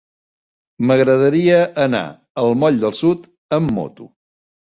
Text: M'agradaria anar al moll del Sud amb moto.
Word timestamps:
M'agradaria 0.91 1.59
anar 1.83 2.01
al 2.45 2.57
moll 2.63 2.81
del 2.85 2.97
Sud 3.03 3.27
amb 3.59 3.77
moto. 3.79 4.09